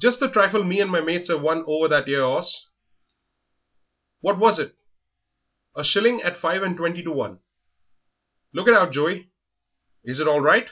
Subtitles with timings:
[0.00, 2.66] "Just the trifle me and my mates 'av won over that 'ere 'orse."
[4.20, 4.74] "What was it?"
[5.76, 7.38] "A shilling at five and twenty to one."
[8.52, 9.30] "Look it out, Joey.
[10.02, 10.68] Is it all right?"